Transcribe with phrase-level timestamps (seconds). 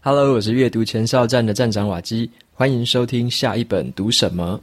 [0.00, 4.60] Hello，我是阅读前哨站的站长瓦基，欢迎收听下一本读什么。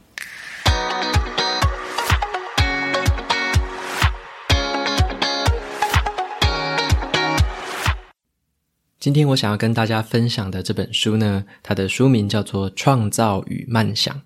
[8.98, 14.16] 今天我想要跟大家分享的这本书呢，它的书名叫做《创造与漫想》，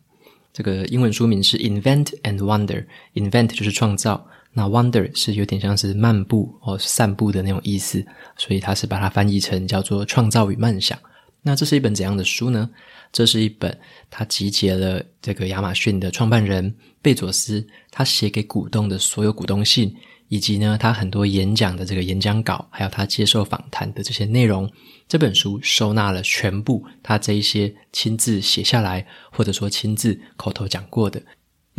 [0.53, 2.85] 这个英文书名是 Invent and Wonder》
[3.15, 8.05] ，Invent 就是创造，那 Wander 是有点像是漫步或散步的那种意思，
[8.37, 10.99] 所以它是把它翻译成叫做《创造与梦想》。
[11.43, 12.69] 那这是一本怎样的书呢？
[13.13, 13.77] 这是一本
[14.11, 19.95] 他集结了这个亚马逊的创办人贝佐斯他写给股东的所有股东信。
[20.29, 24.71] 以及呢，他很多演讲的这个演讲稿，还有他接受访谈的这些内容，
[25.09, 31.21] 这本书收纳了全部他这一些亲自写下来，或者说亲自口头讲过的。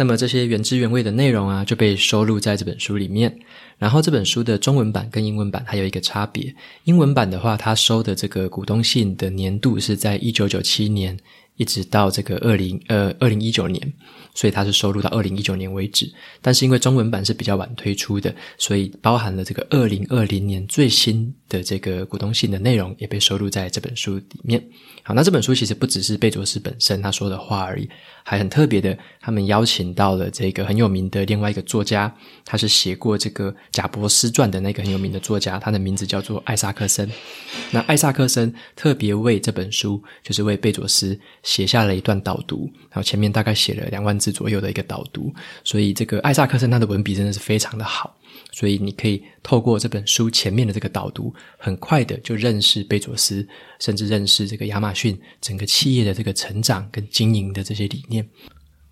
[0.01, 3.37] 那么这些原汁原味的内容啊，就被收录在这本书里面。
[3.77, 6.55] 然后这本书的中文版跟英文版还有一个差别，
[6.85, 11.15] 英文版的话，它收的这个股东信的年度是在一九九七年。
[11.57, 13.93] 一直到这个二零呃二零一九年，
[14.34, 16.12] 所以它是收录到二零一九年为止。
[16.41, 24.63] 但是因为中文版是比较晚推出的，所以包含了这个二零二零年最新的这个股东信的内容也被收录在这本书里面。
[25.04, 27.90] 好，那这本书其实不只是贝佐斯本身他说的话而已，
[28.23, 32.13] 还很特别的，他们邀请到了这个很有名的另外一个作家，
[32.45, 37.10] 他是写过这个贾伯斯传的那个很有名的作家，他的名字叫做艾萨克森。
[37.71, 41.20] 那艾萨克森特别为这本书，就是为贝佐斯。
[41.43, 45.33] 写下了一段导读，然后前面大概写了两万字左右的一个导读，
[45.63, 48.15] 所以这个艾萨克森他的文笔真的是非常的好，
[48.51, 53.45] 所以你可以透过这本书前面的这个导读，很快的就认识贝佐斯，
[53.79, 58.29] 甚至认识这个亚马逊整个企业的这个成长跟经营的这些理念。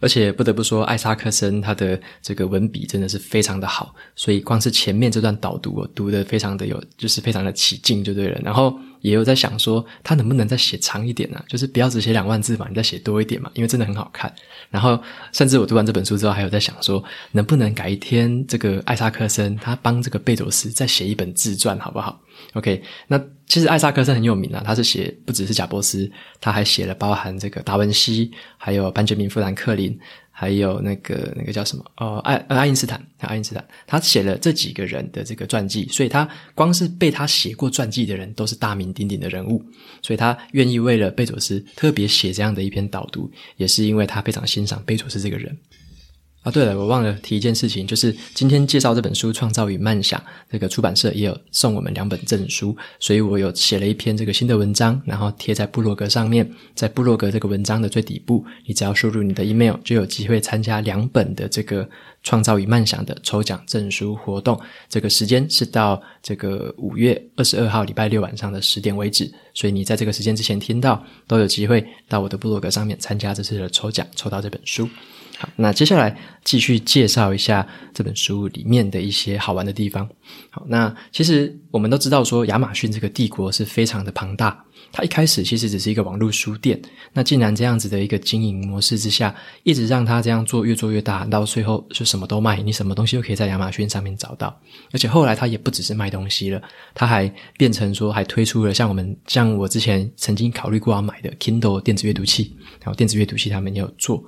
[0.01, 8.73] 而且不得不说，艾萨克森他的这个文笔真的是非常的好，所以光是前面这段导读，我读得非常的有，就是非常的起劲就对了，然后。
[9.01, 14.33] 也有在想说，他能不能再写长一点呢、就是不要只写两万字嘛，你再写多一点嘛，因为真的很好看。
[14.69, 22.21] 然后，甚至我读完这本书之后，还有在想说，能不能改一天，这个艾萨克森他帮这个贝佐斯再写一本自传，好不好
[22.53, 26.09] ？OK，那其实艾萨克森很有名啊，他是写不只是贾伯斯，
[26.39, 29.97] 他还写了包含这个达文西，还有班杰明富兰克林。
[30.39, 31.83] 还有那个那个叫什么？
[31.97, 39.61] 哦，爱爱因斯坦，爱因斯坦，他写了这几个人的这个传记，所以他光是被他写过传记的人都是大名鼎鼎的人物，
[40.01, 45.53] 所以他愿意为了贝佐斯特别写这样的一篇导读，也是因为他非常欣赏贝佐斯这个人。
[46.41, 50.17] 啊，对了，我忘了提一件事情，就是今天介绍这本书《创造与漫想》，
[50.49, 61.85] 这个出版社也有送我们两本证书，所以我有写了一篇这个新的文章，然后贴在部落格上面，在部落格这个文章的最底部，你只要输入你的 email，就有机会参加两本的这个
[62.23, 64.57] 《创造与漫想》的抽奖证书活动。
[64.87, 74.87] 这个时间是到这个五月二十二号礼拜六晚上的十点为止，所以你在这个时间之前听到，都有机会到我的部落格上面参加这次的抽奖，抽到这本书。
[75.39, 76.13] 好，那接下来
[76.43, 80.05] 继续介绍一下这本书里面的一些好玩的地方。
[80.49, 84.65] 好，那其实我们都知道说，亚马逊这个帝国是非常的庞大。
[84.91, 86.77] 它一开始其实只是一个网络书店，
[87.13, 89.33] 那竟然这样子的一个经营模式之下，
[89.63, 94.53] 一直让它这样做越做越大，到最后就什么都卖，你什么东西都可以在亚马逊上面找到。
[94.91, 96.61] 而且后来它也不只是卖东西了，
[96.93, 104.21] 它还变成说还推出了像我们像我之前曾经考虑过要买的 Kindle 电子阅读器，然后电子阅读器他们也有做。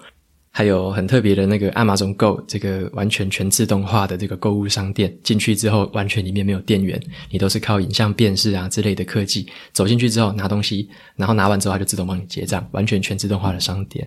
[0.54, 14.06] 还有很特别的那个 Amazon Go，这个完全全自动化的这个购物商店，进去之后完全里面没有店员，你都是靠影像辨识啊之类的科技，走进去之后拿东西，然后拿完之后它就自动帮你结账，完全全自动化的商店。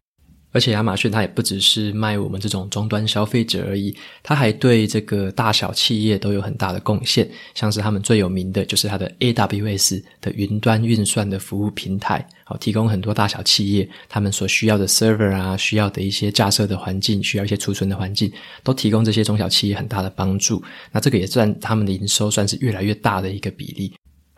[0.54, 7.28] 而且亚马逊它也不只是卖我们这种终端消费者而已，它还对这个大小企业都有很大的贡献。
[7.54, 18.32] 像是他们最有名的就是它的 AWS 的云端运算的服务平台，好，提供很多大小企业他们所需要的 server 啊，需要的一些架设的环境，需要一些储存的环境，
[18.62, 20.62] 都提供这些中小企业很大的帮助。
[20.92, 23.92] 那这个也算他们的营收算是越来越大的一个比例。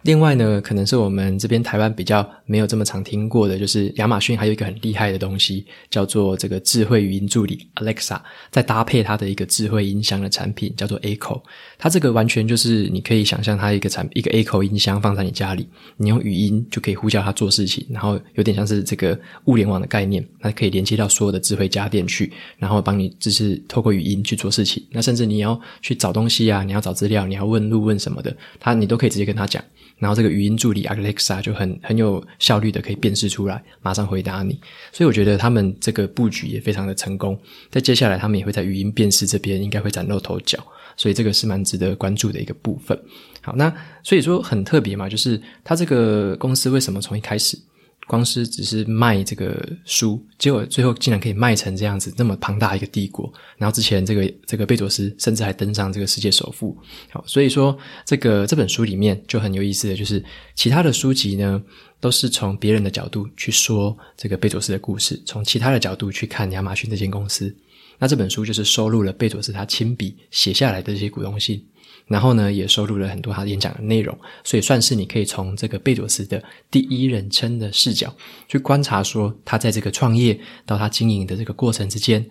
[0.06, 8.20] 另外呢，可能是我们这边台湾比较没有这么常听过的，就是亚马逊还有一个很厉害的东西，叫做这个智慧语音助理 Alexa，
[8.52, 11.42] 再搭配它的一个智慧音箱的产品，叫做 Echo。
[11.76, 15.66] 它这个完全就是你可以想象它一个产一个 Echo 音箱放在你家里，
[15.96, 24.80] 你用语音就可以呼叫它做事情，然后有点像是这个物联网的概念，它可以连接到所有的智慧家电去，然后帮你就是透过语音去做事情。
[24.92, 29.60] 那甚至你要去找东西啊，你要找资料，你要问路问什么的，它你都可以直接跟它讲。
[29.98, 34.60] 然后这个语音助理 Alexa 就很很有效率的可以辨识出来，马上回答你。
[34.92, 37.38] 所以我觉得他们这个布局也非常的成功。
[37.70, 40.58] 在接下来，他们也会在语音辨识这边应该会崭露头角。
[40.96, 42.98] 所以这个是蛮值得关注的一个部分。
[43.42, 43.72] 好，那
[44.02, 47.58] 所以说很特别嘛，就是他这个公司为什么从一开始。
[48.06, 53.32] 光是只是卖这个书，结果最后竟然可以卖成这样子，那么庞大一个帝国。
[53.58, 56.76] 然后之前这个这个贝佐斯甚至还登上这个世界首富。
[57.10, 60.24] 好，所以说这个这本书里面就很有意思的就是，
[60.54, 61.60] 其他的书籍呢
[62.00, 67.54] 都是从别人的角度去说这个贝佐斯的故事，从其他的角度去看亚马逊这间公司。
[67.98, 71.64] 那这本书就是收录了贝佐斯他亲笔写下来的这些股东信。
[72.06, 78.14] 然后呢，也收录了很多他演讲的内容，所以算是你可以从这个贝佐斯的第一人称的视角
[78.46, 82.24] 去观察，说他在这个创业到他经营的这个过程之间。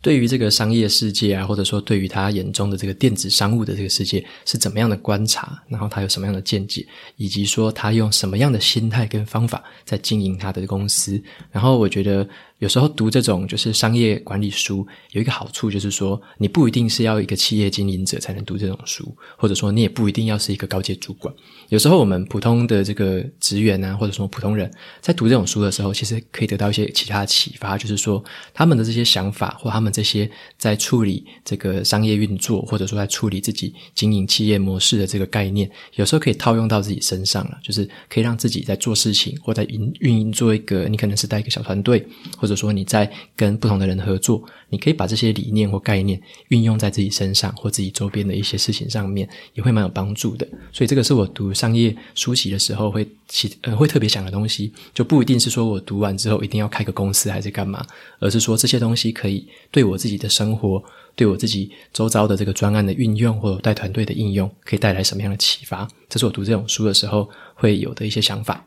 [0.00, 6.86] 对于这个商业世界啊，或者说对于他眼中的这个电子商务的这个世界是怎么样的观察，然后他有什么样的见解，
[7.16, 11.20] 以及说他用什么样的心态跟方法在经营他的公司。
[11.50, 12.26] 然后我觉得
[12.58, 21.34] 有时候读这种就是商业管理书有一个好处，就是说你不一定是要一个企业经营者才能读这种书，或者说你也不一定要是一个高阶主管。
[21.68, 24.70] 有时候我们普通的这个职员啊，或者说普通人
[25.00, 28.22] 在读这种书的时候，其实可以得到一些其他的启发，就是说
[28.54, 29.88] 他们的这些想法或他们。
[29.98, 42.06] 这些在处理这个商业运作，或者说在处理自己经营企业模式的这个概念，有时候可以套用到自己身上了，就是可以让自己在做事情或在运运营做一个，你可能是带一个小团队，
[42.36, 46.18] 或或者说你在跟不同的人合作，你可以把这些理念或概念
[46.48, 50.48] 运用在自己身上或自己周边的一些事情上面，也会蛮有帮助的。
[50.72, 57.84] 所以这个是我读商业书籍的时候会起呃会特别想的东西，就不一定是说我读完之后一定要开个公司还是干嘛，
[58.18, 60.82] 而是说这些东西可以对我自己的生活，
[61.14, 65.86] 对我自己周遭的这个专案的运用，或者带团队的应用，可以带来什么样的启发？
[66.08, 68.64] 这是我读这种书的时候会有的一些想法。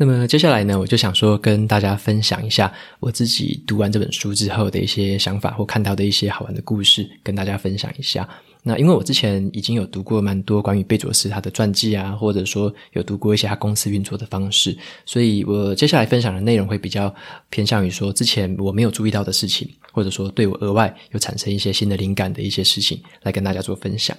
[0.00, 8.26] 那么接下来呢，我就想说跟大家分享一下我自己读完这本书之后的一些想法，或看到的一些好玩的故事，跟大家分享一下。
[8.62, 14.74] 那因为我之前已经有读过蛮多关于贝佐斯他的传记啊，或者说有读过一些他公司运作的方式，
[15.04, 17.14] 所以我接下来分享的内容会比较
[17.50, 24.16] 偏向于说之前我没有注意到的事情，或者说对我额外有产生一些新的灵感的一些事情，来跟大家做分享。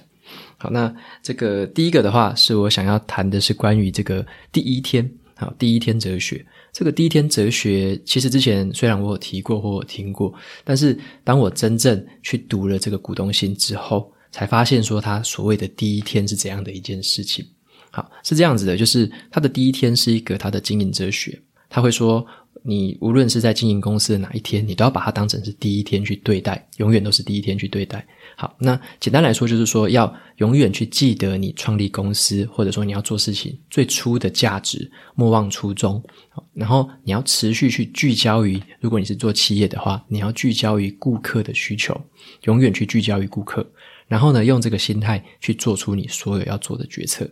[0.58, 0.94] 好，那
[1.24, 5.10] 这个第一个的话，是我想要谈的是关于这个第一天，
[5.42, 6.46] 好，第一天哲学。
[6.72, 17.44] 这个第一天哲学，其实之前虽然我有提过或我听过，但是当我真正去读了这个股东信之后，才发现说他所谓的第一天是怎样的一件事情。
[17.90, 21.36] 好，是这样子的，就是他的第一天是一个他的经营哲学。
[21.68, 22.24] 他会说，
[22.64, 28.06] 你无论是在经营公司的哪一天，你都要把它当成是第一天去对待，永远都是第一天去对待。
[28.36, 36.02] 好，那简单来说就是说，要永远去记得你创立公司或者说你要做事情最初的价值，莫忘初衷。
[36.30, 42.00] 好，然后你要持续去聚焦于，如果你是做企业的话，你要聚焦于顾客的需求，
[42.44, 43.66] 永远去聚焦于顾客。
[44.08, 47.28] 然后呢，用这个心态去做出你所有要做的决策。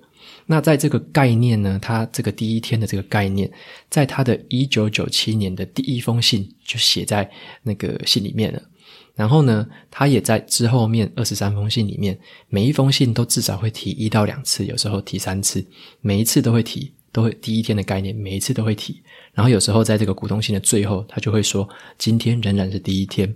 [0.46, 3.50] 那在这个概念呢，他这个第一天的这个概念，
[3.88, 7.30] 在他的一九九七年的第一封信就写在
[7.62, 8.62] 那个信里面了。
[9.14, 12.18] 然后呢，他也在之后面二十三封信里面，
[12.48, 15.64] 每一封信都至少会提一到两次，有时候提三次，
[16.00, 19.02] 每一次都会提，都会第一天的概念，每一次都会提。
[19.34, 21.68] 然后有时候在这个股东信的最后，他就会说
[21.98, 23.32] ：“今天仍然是第一天。”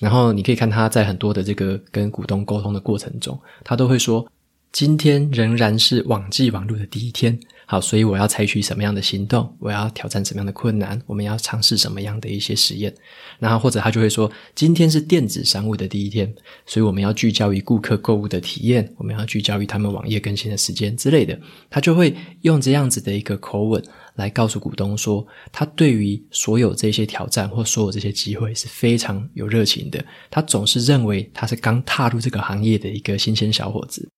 [0.00, 4.26] 然后你可以看他在很多的这个跟股东沟通的过程中，他都会说
[4.74, 9.56] ：“今天仍然是网际网络的第一天。”好，所以我要采取什么样的行动？
[9.60, 11.00] 我要挑战什么样的困难？
[11.06, 12.92] 我们要尝试什么样的一些实验？
[13.38, 16.34] 然后或者他就会说：“今天是电子商务的第一天，
[16.66, 21.38] 所以我们要聚焦于顾客购物的体验，我们要聚焦于他们网页更新的时间之类的。”
[21.70, 23.80] 他就会用这样子的一个口吻。
[24.16, 30.04] 来告诉股东说，他对于所有这些挑战或所有这些机会是非常有热情的。
[30.32, 34.08] 他总是认为他是刚踏入这个行业的一个新鲜小伙子。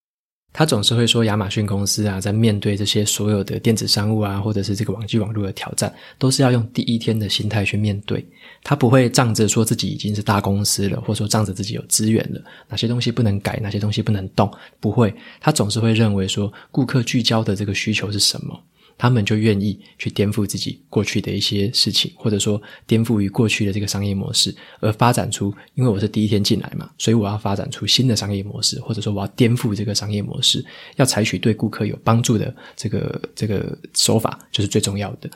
[0.59, 8.27] 他总是会说，亚马逊公司啊，在面对这些所有的电子商务啊，或者是这个网际网络的挑战，都是要用第一天的心态去面对。
[8.65, 15.15] 他不会仗着说自己已经是大公司了，或者说仗着自己有资源了，哪些东西不能改，哪些东西不能动，不会。
[15.43, 18.59] 他总是会认为说，顾客聚焦的这个需求是什么。
[18.99, 30.65] 他们就愿意去颠覆自己过去的一些事情，或者说颠覆于过去的这个商业模式，而发展出，因为我是第一天进来嘛，所以我要发展出新的商业模式，或者说我要颠覆这个商业模式，
[30.97, 35.29] 要采取对顾客有帮助的这个这个手法，就是最重要的。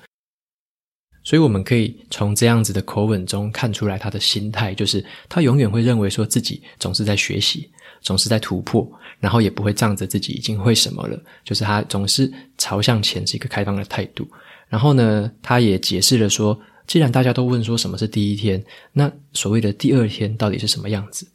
[1.23, 8.91] 所以我们可以从这样子的口吻中看出来，他的心态就是他永远会认为说自己总是在学习，总是在突破。
[9.19, 14.27] 然后也不会仗着自己已经会什么了，就是他总是朝向前是一个开放的态度。
[14.67, 18.65] 然后呢，他也解释了说，既然大家都问说什么是第一天，
[18.95, 21.29] 那所谓的第二天到底是什么样子？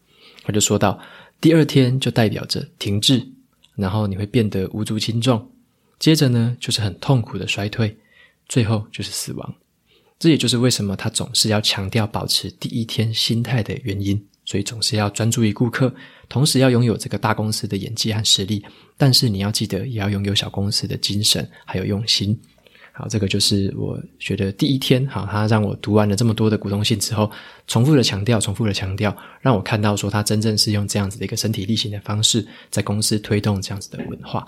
[0.43, 0.99] 他就说到，
[1.39, 3.23] 第二天就代表着停滞，
[3.75, 5.47] 然后你会变得无足轻重，
[5.99, 7.95] 接着呢就是很痛苦的衰退，
[8.49, 9.55] 最后就是死亡。
[10.17, 14.25] 这也就是为什么他总是要强调保持第一天心态的原因。
[14.45, 15.93] 所以总是要专注于顾客，
[16.29, 18.63] 同时要拥有这个大公司的演技和实力，
[18.95, 22.39] 但是你要记得也要拥有小公司的精神还有用心。
[22.93, 27.29] 好，这个就是我觉得第一天，好，他让我读完了这么多的股东信之后，
[27.67, 34.45] 重复的强调，重复的强调，让我看到说他真正是用这样子的一个身体力行的方式，在公司推动这样子的文化。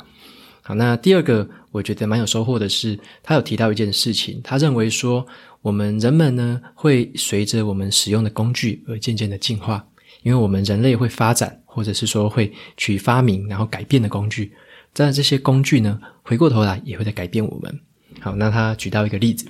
[0.61, 5.25] 好，那第二个我觉得蛮有收获的是，他有提到一件事情，他认为说。
[5.67, 9.85] 我们人们呢，会随着我们使用的工具而渐渐的进化，
[10.23, 14.53] 因为我们人类会发展，或者是说会去发明，然后改变的工具。
[14.93, 17.79] 但这些工具呢，回过头来也会在改变我们。
[18.21, 19.45] 好，那他举到一个例子，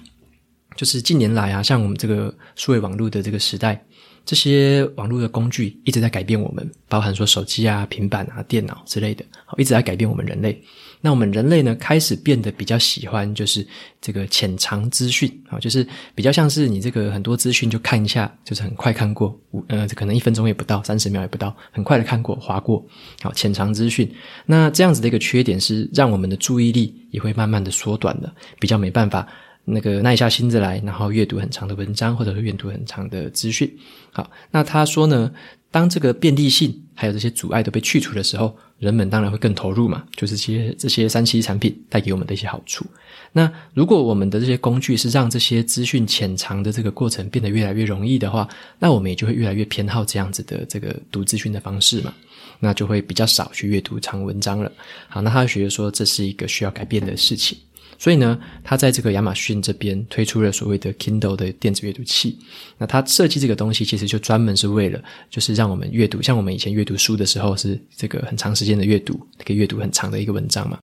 [0.75, 3.85] 就是近年来啊，像我们这个数位网络的这个时代。
[4.27, 10.61] 这些网络的工具一直在改变我们，包含说手机啊、平板啊、电脑之类的，好，一直在改变我们人类。
[10.99, 13.65] 那我们人类呢，开始变得比较喜欢就是
[14.01, 22.85] 这个浅尝资讯啊，就是比较像是你这个很多资讯就看一下，就是很快看过，呃，可能一分钟也不到，三十秒也不到，很快的看过、滑过，
[23.21, 24.11] 好，浅尝资讯。
[24.45, 29.25] 那这样子的一个缺点是，让我们的注意力也会慢慢的缩短了，比较没办法。
[29.69, 33.69] 那个耐下心子来，然后阅读很长的文章，或者是阅读很长的资讯。
[34.13, 35.29] 好，那他说呢，
[35.69, 42.85] 当这个便利性还有这些阻碍都被去除的时候，人们当然会更投入嘛，就是这些这些三 C 产品带给我们的一些好处。
[43.33, 48.47] 那如果我们的这些工具是让这些资讯浅长的这个过程变得越来越容易的话，
[48.79, 52.13] 那我们也就会越来越偏好这样子的这个读资讯的方式嘛，
[52.61, 54.71] 那就会比较少去阅读长文章了。
[55.09, 57.57] 好，那他觉得说这是一个需要改变的事情。
[57.97, 62.37] 所以呢，他在这个亚马逊这边推出了所谓的 Kindle 的电子阅读器。
[62.77, 70.77] 那他设计这个东西，其实就专门是为了，就是让我们阅读，像我们以前阅读书的时候，是这个很长时间的阅读，可以阅读很长的一个文章嘛。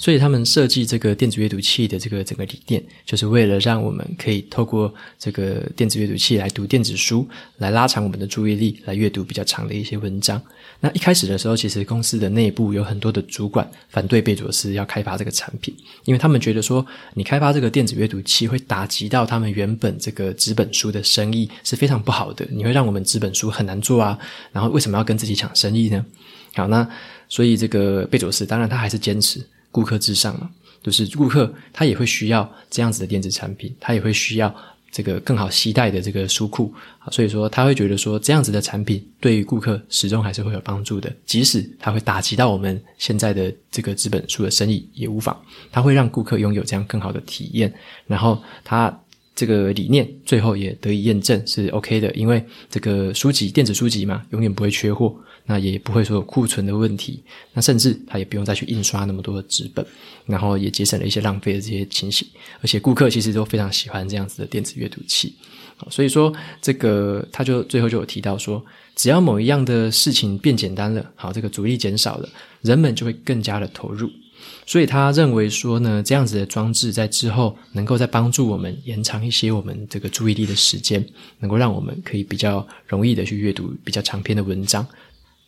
[0.00, 7.28] 所以他们设计这个电子阅读器的这个整个理念，就是为了让我们可以透过这个电子阅读器来读电子书，
[7.58, 10.40] 来拉长我们的注意力，来阅读比较长的一些文章。
[10.80, 15.76] 那一开始的时候，其实公司的内部有很多的主管反对贝佐斯要开发这个产品，
[16.06, 22.48] 因为他们觉得说，你开发这个电子阅读器会打击到他们原本这个纸本书的生意，是非常不好的。
[22.50, 24.18] 你会让我们纸本书很难做啊，
[24.50, 26.02] 然后为什么要跟自己抢生意呢？
[26.54, 26.88] 好，那
[27.28, 29.46] 所以这个贝佐斯当然他还是坚持。
[29.70, 30.50] 顾客至上嘛，
[30.82, 34.54] 就是顾客他也会需要这样子的电子产品，他也会需要
[34.90, 36.74] 这个更好携带的这个书库，
[37.12, 45.36] 所以说他会觉得说这样子的产品对于顾客始终还是会有帮助的，即使他会打击到我们现在的这个纸本书的生意也无妨，
[45.70, 47.72] 他会让顾客拥有这样更好的体验，
[48.06, 49.00] 然后他
[49.34, 55.14] 这个理念最后也得以验证是 OK 的，因为这个书籍电子书籍嘛，永远不会缺货。
[55.46, 57.20] 那也不会说有库存的问题，
[57.54, 59.84] 那甚至他也不用再去印刷那么多的纸本，
[60.26, 62.28] 然后也节省了一些浪费的这些情形，
[62.60, 65.34] 而且顾客其实都非常喜欢这样子的电子阅读器，
[65.88, 72.28] 所以说这个他就最后就有提到说，只要某一样的事情变简单了，好，这个阻力减少了，
[72.60, 74.08] 人们就会更加的投入，
[74.66, 81.04] 所以他认为说呢，这样子的装置在之后能够再帮助我们延长一些我们这个注意力的时间，
[81.38, 84.86] 能够让我们可以比较容易的去阅读比较长篇的文章。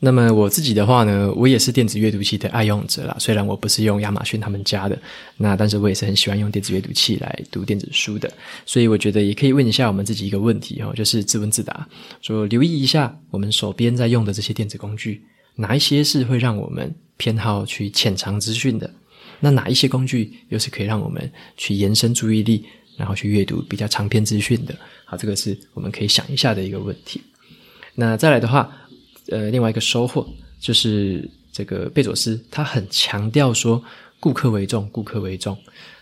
[0.04, 3.16] 那么我自己的话呢，我也是电子阅读器的爱用者啦。
[3.20, 5.00] 虽然我不是用亚马逊他们家的，
[5.36, 8.28] 那但是我也是很喜欢用电子阅读器来读电子书的。
[8.66, 11.86] 所以我觉得也可以问一下我们自己一个问题哦，就是自问自答，
[12.20, 15.22] 说留意一下我们手边在用的这些电子工具，
[15.54, 16.92] 哪一些是会让我们
[17.22, 18.90] 偏好去浅尝资讯的？
[19.38, 22.64] 那哪一些工具又是可以让我们去延伸注意力，
[22.96, 24.74] 然后去阅读比较长篇资讯的？
[25.04, 27.22] 好，这个是我们可以想一下的一个问题。
[27.94, 28.76] 那再来的话。
[29.28, 33.80] 呃，另外一个收获就是这个贝佐斯，他很强调说
[34.18, 35.56] 顾客为重，顾客为重。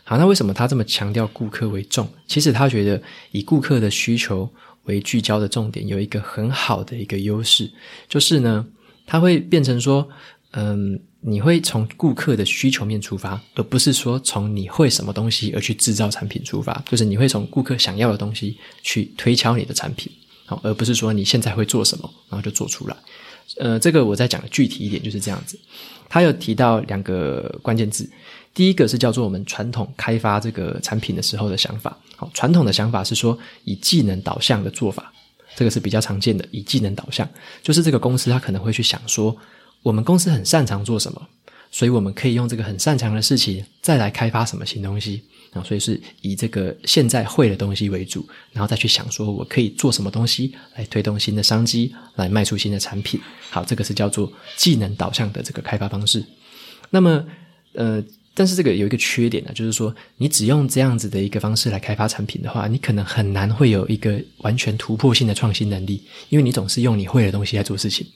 [0.05, 2.09] 好，那为什么他这么强调顾客为重？
[2.27, 3.01] 其实他觉得
[3.31, 4.49] 以顾客的需求
[4.85, 7.71] 为聚焦的重点，有一个很好的一个优势，
[8.09, 8.67] 就是呢，
[9.07, 10.09] 他会变成说，
[10.53, 20.11] 嗯，你会从顾客的需求面出发，而不是说从你会什么东西而去制造产品出发，就是你会从顾客想要的东西去推敲你的产品。
[20.47, 22.97] 好而不是说你现在会做什么，然后就做出来。
[23.59, 25.57] 呃，这个我再讲具体一点，就是这样子。
[26.09, 28.11] 他有提到两个关键字，
[28.53, 31.97] 第一个是叫做我们传统开发这个产品的时候的想法。
[32.17, 35.13] 好，传统的想法是说以技能导向的做法，
[35.55, 36.45] 这个是比较常见的。
[36.51, 37.29] 以技能导向，
[37.63, 39.37] 就是这个公司他可能会去想说，
[39.83, 41.29] 我们公司很擅长做什么，
[41.71, 45.23] 所以我们可以用这个很擅长的事情再来开发什么新东西。
[45.53, 53.19] 啊，所以是以这个现在会的东西为主，然后再去想说我可以做什么东西来推动新的商机，来卖出新的产品。
[53.51, 56.25] 好，这个是叫做技能导向的这个开发方式。
[56.91, 57.27] 那么，
[57.73, 58.01] 呃，
[58.33, 68.07] 但是这个有一个缺点呢，就是说你只用这样子的一个方式来开发产品的话，你可能很难会有一个完全突破性的创新能力，因为你总是用你会的东西来做事情。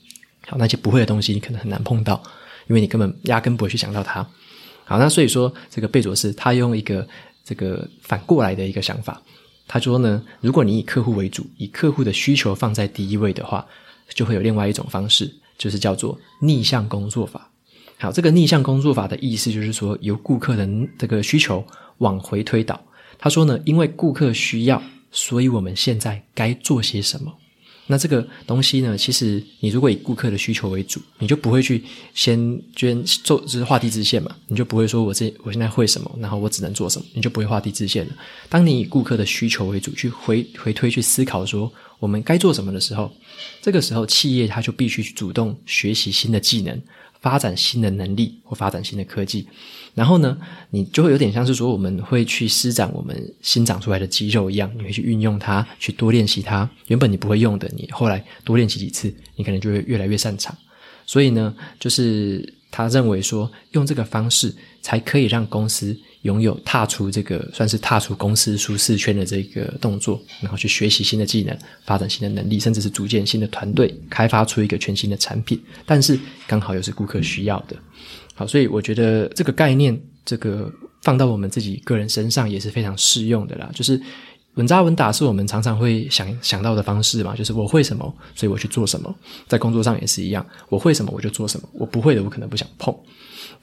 [0.47, 2.21] 好，那些不会的东西你可能很难碰到，
[2.67, 4.25] 因为你根本压根不会去想到它。
[4.83, 7.07] 好，那所以说，这个贝佐斯他用一个
[7.43, 9.19] 这个反过来的一个想法，
[9.67, 13.65] 他说呢，如果你以客户为主，以客户的需求放在第一位的话，
[14.09, 17.49] 就会有另外一种方式，就是叫做逆向工作法。
[17.97, 21.65] 好，这个逆向工作法的意思就是说，由顾客的这个需求
[21.97, 22.79] 往回推导。
[23.17, 24.79] 他说呢，因为顾客需要，
[25.11, 27.33] 所以我们现在该做些什么。
[27.87, 38.13] 那这个东西呢，其实你如果以顾客的需求为主，你就不会去先捐做，就是画地自限嘛，你就不会说我这我现在会什么，然后我只能做什么，你就不会画地自限了。
[38.49, 43.11] 当你以顾客的需求为主，去回回推去思考说我们该做什么的时候，
[43.61, 46.81] 这个时候企业它就必须去主动学习新的技能。
[47.25, 49.47] 发展新的能力或发展新的科技，
[49.95, 50.37] 然后呢，
[50.69, 56.69] 你就会有点像是说，我们会去施展我们新长出来的肌肉一样，你会去运用它，去多练习它。
[56.85, 60.55] 原本你不会用的，你后来多练习几次，你可能就会越来越擅长。
[61.07, 64.53] 所以呢，就是他认为说，用这个方式
[64.83, 65.99] 才可以让公司。
[66.25, 71.55] 拥有踏出这个算是踏出公司舒适圈的这个动作，然后去学习新的技能，
[71.85, 75.61] 发展新的能力，甚至是组建新的团队，开发出一个全新的产品。
[75.85, 77.77] 但是刚好又是顾客需要的，
[78.33, 80.71] 好，所以我觉得这个概念，这个
[81.03, 83.69] 放到我们自己个人身上也是非常适用的啦。
[83.71, 84.01] 就是
[84.55, 89.15] 稳扎稳打是我们常常会想想到的方式嘛，就是我会什么，所以我去做什么。
[89.47, 92.91] 在工作上也是一样，我会什么我就做什么，我不会的我可能不想碰。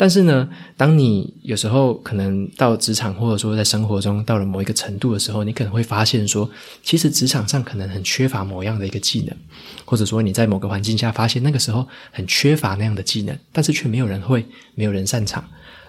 [0.03, 6.51] 但是呢，当你有时候可能到职场，或者说在生活中到了某一个程度的时候，你可能会发现说，
[6.83, 9.37] 其实职场上可能很缺乏某样的一个技能，
[9.85, 14.45] 或者说你在某个环境下发现那个时候很缺乏那样的技能，但是却没有人会，
[14.75, 15.45] 没有人擅长。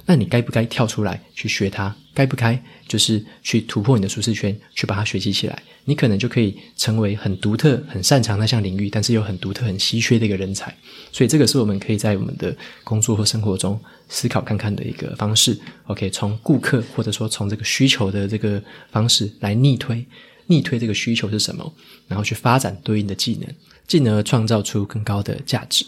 [0.05, 1.95] 那你该不该跳出来去学它？
[2.13, 5.63] 该不该就是去突破你的舒适圈，去把它学习起来？
[5.85, 10.75] 你可能就可以成为很独特、很擅长那项领域，但是又很独特、很稀缺的一个人才。
[11.11, 15.57] 所以这个是我们可以在我们的工作或生活中思考看看的一个方式。
[15.87, 20.05] OK，从顾客或者说从这个需求的这个方式来逆推，
[20.45, 21.73] 逆推这个需求是什么，
[22.07, 23.49] 然后去发展对应的技能，
[23.87, 25.83] 进而创造出更高的价值。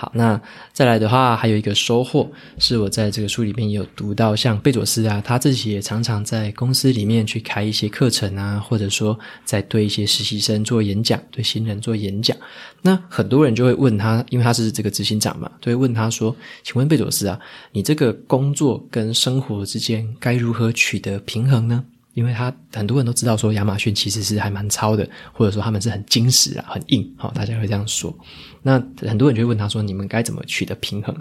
[0.00, 0.40] 好，那
[0.72, 2.30] 再来的话，还有一个收获
[2.60, 12.36] 是我在这个书里面有读到，像贝佐斯啊，他自己也常常在公司里面去开一些课程啊，或者说在对一些实习生做演讲，对新人做演讲。
[12.80, 17.36] 那很多人就会问他，因为他是这个执行长嘛，就会问他说：“请问贝佐斯啊，
[17.72, 21.84] 你这个工作跟生活之间该如何取得平衡呢？”
[22.18, 28.12] 因为他很多人都知道说亚马逊其实是还蛮糙的，或者说他们是很精实啊、很硬，好，大家会这样说。
[28.60, 28.72] 那
[29.06, 31.16] 很多人就会问他说：“你们该怎么取得平衡？”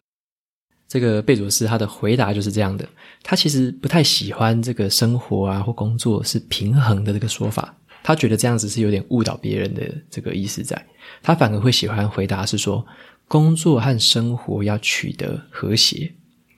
[0.89, 2.83] 这个贝佐斯他的回答就是这样的：
[3.21, 10.83] 他其实不太喜欢这个生活啊或工作是平衡的这个说法，他觉得这样子是有点误导别人的这个意思在。
[11.21, 12.83] 他反而会喜欢回答是说，
[13.27, 16.11] 工作和生活要取得和谐。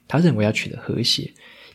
[0.08, 1.30] 他认为要取得和谐。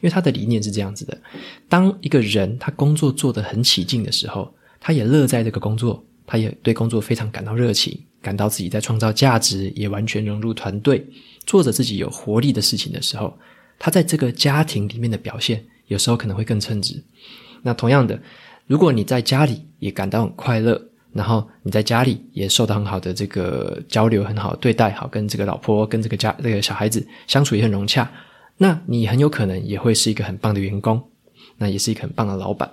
[0.04, 1.18] 因为他的理念是这样子的：
[1.66, 11.02] 当一个人他工作做得很起劲的时候，他也乐在这个工作，他也对工作非常感到热情，感到自己在创造价值，也完全融入团队，
[11.46, 13.34] 做着自己有活力的事情的时候，
[13.78, 17.02] 他在这个家庭里面的表现，有时候可能会更称职。
[17.62, 18.20] 那同样的，
[18.66, 20.78] 如果你在家里也感到很快乐，
[21.14, 28.06] 然后你在家里也受到很好的这个交流，很好对待，好跟这个老婆、跟这个家这个小孩子相处也很融洽。
[28.58, 31.02] 那你很有可能也会是一个很棒的员工，
[31.58, 32.70] 那也是一个很棒的老板，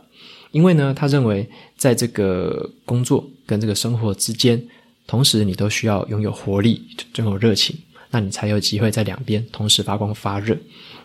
[0.51, 4.61] 因为呢，他认为在这个工作跟这个生活之间，
[5.07, 7.75] 同时你都需要拥有活力，拥有热情，
[8.11, 10.57] 那你才有机会在两边同时发光发热。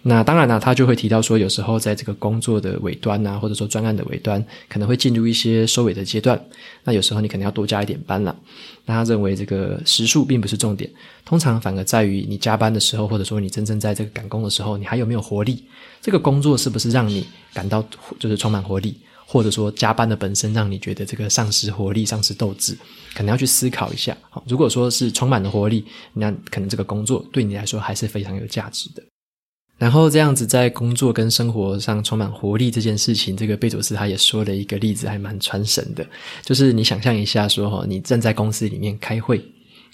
[0.09, 6.41] 那当然呢，他就会提到说，有时候在这个工作的尾端啊，或者说专案的尾端，可能会进入一些收尾的阶段。
[6.85, 8.37] 那有时候你可能要多加一点班了。
[8.85, 10.89] 那他认为这个时数并不是重点，
[11.25, 15.65] 通常反而在于你加班的时候，或者说你真正在这个赶工的时候，你还有没有活力？
[16.01, 17.85] 这个工作是不是让你感到
[18.21, 22.79] 就是充满活力，或者说加班的本身让你觉得这个丧失活力、丧失斗志？
[23.13, 24.17] 可能要去思考一下。
[24.47, 29.03] 如果说是充满了活力，那可能这个工作对你来说还是非常有价值的。
[29.79, 36.07] 然后这样子在工作跟生活上充满活力这件事情，这个贝佐斯他也说了一个例子，还蛮传神的。
[36.43, 39.45] 就是你想象一下说，你正在公司里面开会，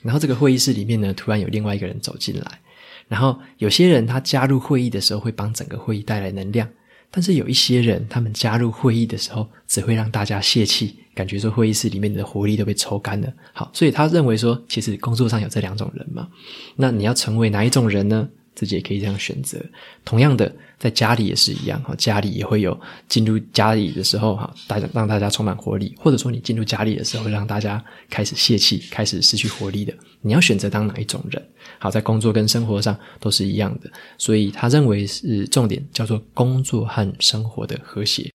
[0.03, 2.61] 然后这个会议室里面呢，突然有另外一个人走进来，
[3.09, 6.69] 然后有些人他加入会议的时候会帮整个会议带来能量，
[7.11, 13.33] 但是有一些人，他们加入会议的时候，只会让大家泄气，感觉说会议室里面的活力都被抽干了。
[13.53, 16.29] 好，所以他认为说，其实工作上有这两种人嘛。
[16.77, 18.29] 那你要成为哪一种人呢？
[18.55, 19.59] 自己也可以这样选择。
[20.05, 29.95] 同样的，在家里也是一样哈，家里也会有进入家里的时候哈，大家让大家充满活力，或者说你进入家里的时候，让大家开始泄气，开始失去活力的。
[30.21, 31.43] 你要选择当哪一种人？
[31.79, 33.91] 好，在工作跟生活上都是一样的。
[34.19, 38.31] 所以他认为是重点叫做工作和生活的和谐。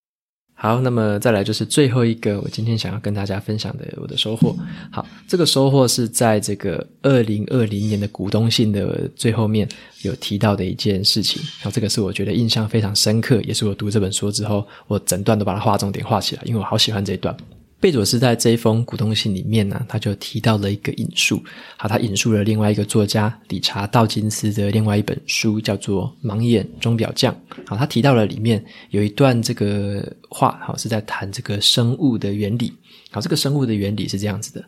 [0.59, 4.55] 好，那么再来就是最后一个，我今天想要跟大家分享的我的收获。
[4.91, 9.69] 好，这个收获是在这个二零二零年的股东信的最后面
[10.01, 11.39] 有提到的一件事情。
[11.61, 17.37] 然后，这个是我觉得印象非常深刻，也是我读这本书之后，我整段都把它画重点画起来，因为我好喜欢这一段。
[17.79, 21.43] 贝佐斯在这一封股东信里面呢、他就提到了一个引述，
[21.77, 27.31] 好，他引述了另外一个作家理查道金斯的另外一本书，叫做《盲眼钟表匠》。
[27.67, 32.73] 好，他提到了里面有一段这个话，好，是在谈这个生物的原理。
[33.11, 34.65] 好，这个生物的原理是这样子的，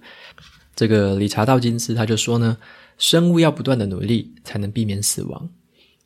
[0.75, 2.55] 这个理查道金斯他就说呢，
[2.99, 5.49] 生物要不断的努力才能避免死亡，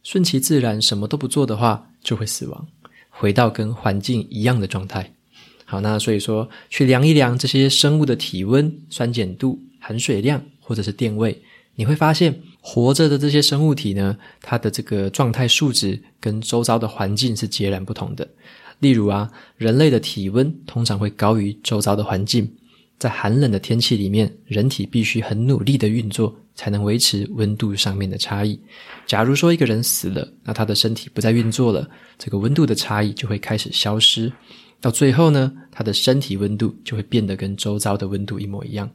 [0.03, 2.65] 顺其自然什么都不做的话就会死亡，
[3.09, 5.13] 回到跟环境一样的状态。
[5.65, 11.41] 好，那所以说，去量一量这些生物的体温、酸碱度、含水量，或者是电位，
[11.75, 18.27] 你会发现，活着的这些生物体呢，它的这个状态数值跟周遭的环境是截然不同的。
[18.79, 22.51] 例如啊，人类的体温通常会高于周遭的环境，
[22.99, 28.59] 在寒冷的天气里面，人体必须很努力的运作，才能维持温度上面的差异。
[29.05, 34.31] 假如说一个人死了，那他的身体不再运作了，这个温度的差异就会开始消失。
[34.83, 38.91] 到最后呢，它的身体温度就会变得跟周遭的温度一模一样。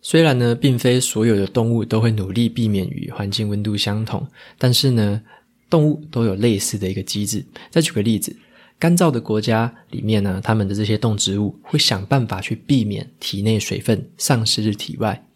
[0.00, 4.24] 虽然呢，并非所有的动物都会努力避免与环境温度相同，
[4.56, 5.20] 但是呢，
[5.68, 7.44] 动物都有类似的一个机制。
[7.70, 8.36] 再举个例子，
[8.78, 15.26] 干燥的国家里面呢，他们的这些动植物会想办法去避免体内水分丧失至体外，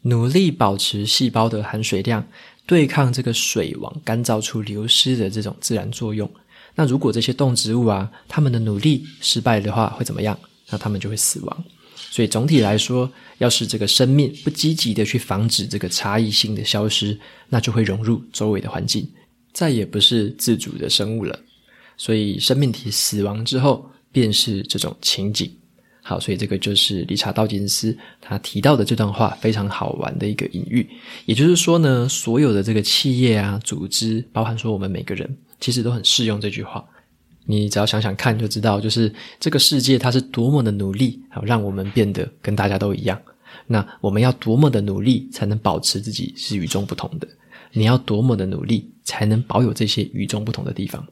[0.00, 2.26] 努力保持细胞的含水量，
[2.66, 6.28] 对抗这个水往干燥处流失的这种自然作用。
[6.74, 10.38] 那如果这些动植物啊，他们的努力失败的话，会怎么样？
[10.70, 11.64] 那他们就会死亡。
[11.94, 19.08] 所以总体来说，要是这个生命不积极的去防止这个差异性的消失，那就会融入周围的环境，
[19.52, 21.38] 再也不是自主的生物了。
[21.96, 25.50] 所以生命体死亡之后，便是这种情景。
[26.02, 30.86] 好，所以这个就是理查道金斯他提到的这段话，非常好玩的一个隐喻。
[31.26, 35.36] 也就是说呢，所有的这个企业啊、组织，包含说我们每个人。
[35.62, 36.84] 其实都很适用这句话，
[37.46, 43.18] 你只要想想看就知道，就是这个世界它是多么的努力，好让我们变得跟大家都一样。
[43.66, 47.28] 那我们要多么的努力才能保持自己是与众不同的？
[47.72, 51.06] 你要多么的努力才能保有这些与众不同的地方？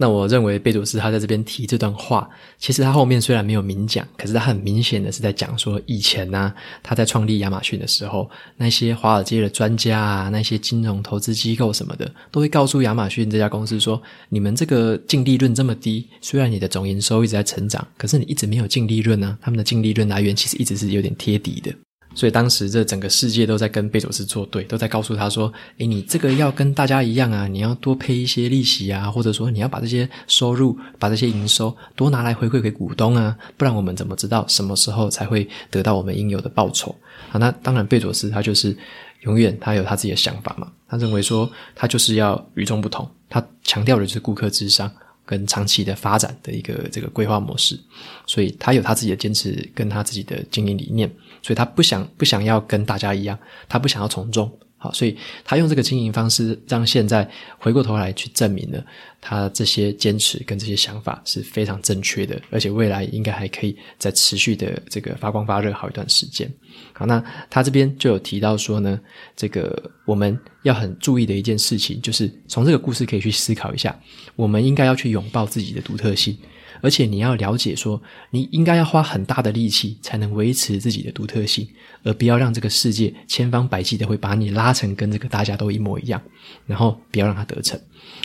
[0.00, 21.74] 那我认为贝佐斯他在这边提这段话，其实他后面虽然没有明讲，可是他很明显的是在讲说，以前呢、他在创立亚马逊的时候，那些华尔街的专家啊，那些金融投资机构什么的，都会告诉亚马逊这家公司说，你们这个净利润这么低，虽然你的总营收一直在成长，可是你一直没有净利润呢、啊，他们的净利润来源其实一直是有点贴底的。
[22.18, 36.92] 所以当时这整个世界都在跟贝佐斯作对，都在告诉他说：“诶，你这个要跟大家一样啊，你要多配一些利息啊，或者说你要把这些收入、把这些营收多拿来回馈给股东啊，不然我们怎么知道什么时候才会得到我们应有的报酬？”
[37.30, 38.76] 好，那当然贝佐斯他就是
[39.20, 44.90] 永远他有他自己的想法嘛，他认为说他就是要与众不同，他强调的就是顾客至上
[45.24, 47.78] 跟长期的发展的一个这个规划模式，
[48.26, 51.08] 所以他有他自己的坚持跟他自己的经营理念。
[51.42, 58.84] 所以他不想不想要跟大家一样，他不想要从众，好，所以他用这个经营方式，让现在回过头来去证明了
[59.20, 66.48] 他这些坚持跟这些想法是非常正确的，而且未来应该还可以再持续的这个发光发热好一段时间。
[66.92, 68.98] 好，那他这边就有提到说呢，
[69.36, 73.98] 这个我们要很注意的一件事情，就是从这个故事可以去思考一下，
[74.36, 76.36] 我们应该要去拥抱自己的独特性。
[76.80, 81.68] 而且你要了解说，你应该要花很大的力气才能维持自己的独特性，
[82.02, 86.20] 而不要让这个世界千方百计的会把你拉成跟这个大家都一模一样，
[86.66, 87.78] 然后不要让他得逞。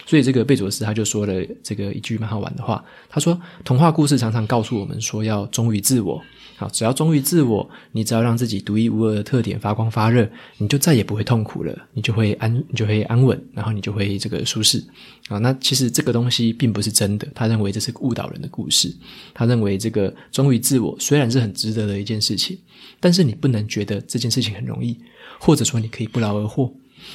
[0.05, 6.21] 所以这个贝佐斯他就说了这个一句蛮好玩的话，他说：“童话故事常常告诉我们说要忠于自我。”
[6.55, 14.83] 好，只要忠于自我，你只要让自己独一无二的特点发光发热，你就再也不会痛苦了，你就会安，你就会安稳，然后你就会这个舒适。
[15.29, 18.93] 啊，那其实这个东西并不是真的，他认为这是误导人的故事。
[19.33, 22.57] 他认为这个忠于自我虽然是很值得的一件事情，
[22.99, 24.97] 但是你不能觉得这件事情很容易，
[25.39, 26.71] 或者说你可以不劳而获，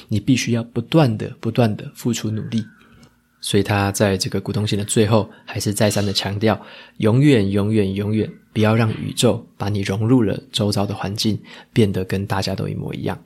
[0.08, 2.64] 你必须要不断的、不断的付出努力。
[3.40, 6.60] 所以他在这个股东信的最后，还是再三的强调：
[6.96, 11.38] 永远、永远、永远不要让宇宙把你融入了周遭的环境，
[11.72, 13.16] 变得跟大家都一模一样。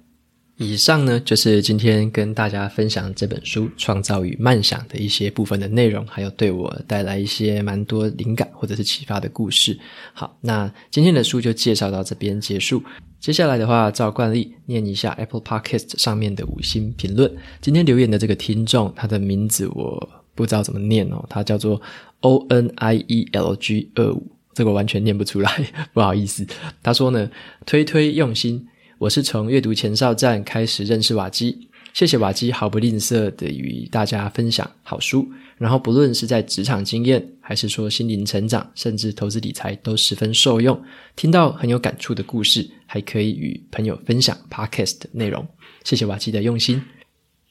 [0.59, 9.79] 以上呢，就是今天跟大家分享这本书《创造与漫想》的一些部分的内容，还有对我带来一些蛮多灵感或者是启发的故事。
[10.13, 12.83] 好，那今天的书就介绍到这边结束。
[13.19, 17.35] 接下来的话，照惯例念一下 Apple Podcast 上面的五星评论。
[17.63, 21.81] 今天留言的这个听众，他的名字我不知道怎么念哦，他叫做
[22.21, 26.47] O N I E L G 二五，这个完全念不出来， 不好意思。
[26.83, 27.31] 他说呢，
[27.67, 28.67] 推推用心。
[28.99, 40.81] 我是从阅读前哨站开始认识瓦基，谢谢瓦基毫不吝啬的与大家分享好书，然后不论是在职场经验，还是说心灵成长，甚至投资理财，都十分受用。
[41.17, 45.45] 听到很有感触的故事，还可以与朋友分享 Podcast 的内容。
[45.83, 46.81] 谢谢瓦基的用心。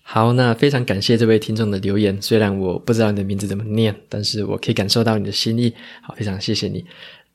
[0.03, 5.73] 好，那非常感谢这位听众的留言，虽然我不知道你的名字怎么念，但是我可以感受到你的心意。
[6.01, 6.83] 好，非常谢谢你。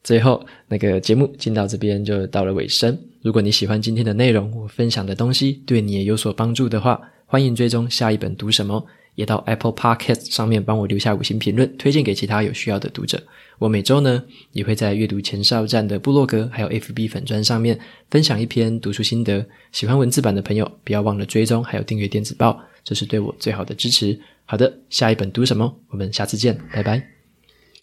[0.05, 2.96] 最后，那个节目进到这边就到了尾声。
[3.22, 13.20] 如果你喜欢今天的内容，我分享的东西对你也有所帮助的话，欢迎追踪下一本读什么，也到 Apple Podcast 上面帮我留下五星评论，推荐给其他有需要的读者。
[13.58, 17.78] 我每周呢也会在阅读前哨站的部落格还有 FB 粉砖上面
[18.10, 19.44] 分享一篇读书心得。
[19.72, 24.18] 喜欢文字版的朋友，不要忘了追踪还有订阅电子报，这是对我最好的支持。
[24.44, 25.74] 好的，下一本读什么？
[25.88, 27.15] 我们下次见，拜拜。